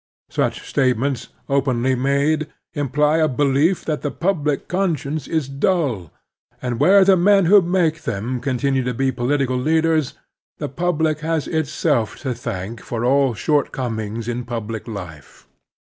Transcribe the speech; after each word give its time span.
Such 0.31 0.67
statements, 0.67 1.27
openly 1.47 1.93
made, 1.93 2.47
imply 2.73 3.17
a 3.17 3.27
belief 3.27 3.85
that 3.85 4.01
the 4.01 4.09
public 4.09 4.67
conscience 4.67 5.27
is 5.27 5.47
dull; 5.47 6.11
and 6.59 6.79
where 6.79 7.05
the 7.05 7.15
men 7.15 7.45
who 7.45 7.61
make 7.61 8.01
them 8.01 8.39
continue 8.39 8.83
to 8.83 8.95
be 8.95 9.11
political 9.11 9.57
leaders, 9.57 10.15
the 10.57 10.69
public 10.69 11.19
has 11.19 11.47
itself 11.47 12.15
to 12.21 12.33
thank 12.33 12.81
for 12.81 13.05
all 13.05 13.35
shortcomings 13.35 14.27
in 14.27 14.43
public 14.43 14.87
life. 14.87 15.47